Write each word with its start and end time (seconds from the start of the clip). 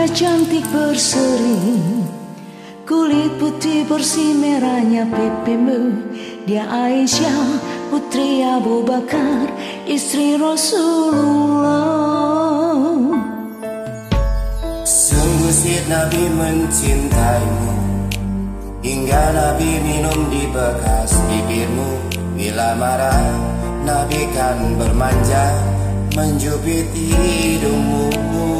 Dia 0.00 0.08
cantik 0.16 0.64
berseri. 0.72 1.76
Kulit 2.88 3.36
putih 3.36 3.84
bersih 3.84 4.32
merahnya 4.32 5.04
pipimu. 5.04 6.08
Dia 6.48 6.64
Aisyah 6.64 7.60
putri 7.92 8.40
Abu 8.40 8.80
Bakar 8.80 9.52
Istri 9.84 10.40
Rasulullah. 10.40 11.76
Sungguh 14.88 15.52
si 15.52 15.76
Nabi 15.84 16.32
mencintaimu. 16.32 18.00
Hingga 18.80 19.24
Nabi 19.36 19.84
minum 19.84 20.32
di 20.32 20.48
bekas 20.48 21.12
bibirmu. 21.28 22.08
Bila 22.40 22.72
marah 22.72 23.36
Nabi 23.84 24.32
kan 24.32 24.80
bermanja 24.80 25.44
Menjubit 26.16 26.88
hidungmu. 26.88 28.59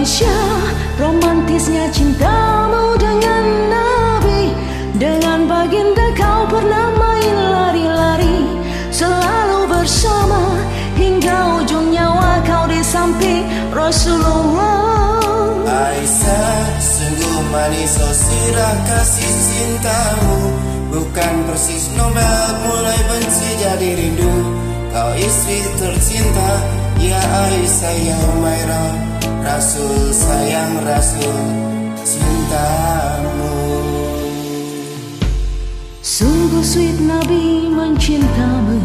Aisyah 0.00 0.64
Romantisnya 0.96 1.84
cintamu 1.92 2.96
dengan 2.96 3.44
Nabi. 3.68 4.48
Dengan 4.96 5.44
baginda 5.44 6.16
kau 6.16 6.48
pernah 6.48 6.88
main 6.96 7.36
lari-lari 7.52 8.48
Selalu 8.88 9.68
bersama. 9.68 10.56
Hingga 10.96 11.60
ujung 11.60 11.92
nyawa 11.92 12.40
kau 12.48 12.64
di 12.64 12.80
samping 12.80 13.44
Rasulullah. 13.76 15.68
Aisyah 15.68 16.80
sungguh 16.80 17.36
manis 17.52 18.00
oh 18.00 18.16
sirah 18.16 18.76
kasih 18.88 19.34
cintamu. 19.52 20.36
Bukan 20.96 21.34
persis 21.44 21.92
Nobel 21.92 22.48
mulai 22.64 23.00
benci 23.04 23.48
jadi 23.60 23.88
rindu. 24.00 24.32
Kau 24.96 25.12
istri 25.12 25.60
tercinta 25.76 26.50
Ya 26.96 27.20
Aisyah 27.20 27.96
ya 28.00 28.16
Umairah 28.32 29.19
Rasul 29.40 30.12
sayang 30.12 30.74
Rasul 30.84 31.38
cintamu. 32.04 33.56
Sungguh 36.04 36.64
sweet 36.64 36.98
Nabi 37.00 37.72
mencintamu. 37.72 38.78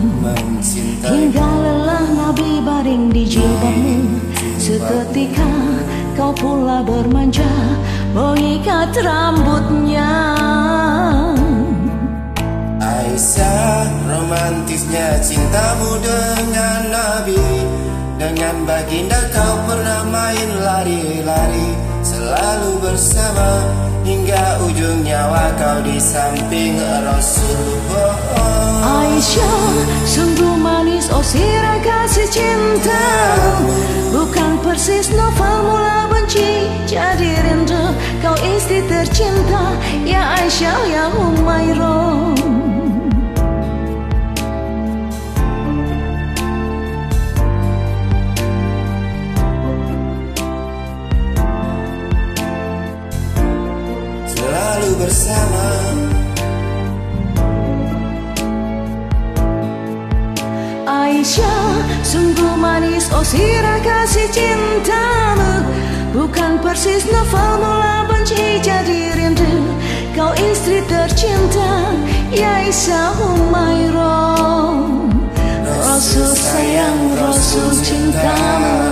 Hingga 1.03 1.47
lelah 1.47 2.05
Nabi 2.15 2.63
baring 2.63 3.11
di 3.11 3.23
jilbabmu. 3.27 4.23
Seketika 4.55 5.51
kau 6.15 6.31
pula 6.31 6.79
bermanja 6.81 7.51
Mengikat 8.15 8.95
rambutnya. 9.03 10.07
Aisyah 12.79 13.83
romantisnya 14.07 15.19
cintamu 15.19 15.99
dengan 15.99 16.54
dengan 18.25 18.65
baginda 18.65 19.21
kau 19.29 19.55
pernah 19.69 20.01
main 20.09 20.49
lari-lari 20.57 21.69
Selalu 22.01 22.81
bersama. 22.81 23.49
Hingga 24.05 24.61
ujung 24.69 25.01
nyawa 25.01 25.49
kau 25.57 25.81
di 25.81 25.97
samping 25.97 26.77
Rasulullah. 26.77 28.13
Aisyah 28.85 29.73
sungguh 30.05 30.53
manis 30.61 31.09
oh 31.09 31.25
sirah 31.25 31.81
kasih 31.81 32.29
cinta. 32.29 33.05
Bukan 34.13 34.61
persis 34.61 35.09
novel 35.09 35.55
mula 35.65 36.05
benci 36.13 36.69
jadi 36.85 37.41
rindu 37.49 37.93
Kau 38.21 38.37
istri 38.53 38.85
tercinta. 38.85 39.73
Ya 40.05 40.37
Aisyah 40.37 40.81
ya 40.85 41.09
Umairah 41.17 42.34
bersama 55.15 55.67
Aisyah 60.83 61.71
sungguh 62.03 62.59
manis. 62.59 63.07
Oh 63.15 63.23
sirah 63.23 63.79
kasih 63.79 64.27
cintamu. 64.35 65.63
Bukan 66.11 66.59
persis 66.59 67.07
novel 67.07 67.63
mula 67.63 68.11
benci 68.11 68.59
jadi 68.59 69.15
rindu. 69.15 69.55
Kau 70.11 70.35
istri 70.35 70.83
tercinta 70.83 71.95
Ya 72.35 72.67
Aisyah 72.67 73.15
Umairah 73.15 74.75
Rasul 75.63 76.27
sayang 76.35 76.99
Rasul 77.15 77.71
cintamu 77.87 78.84